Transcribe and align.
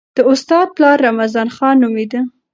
د 0.15 0.19
استاد 0.31 0.67
پلار 0.75 0.97
رمضان 1.07 1.47
خان 1.55 1.75
نومېده. 1.81 2.21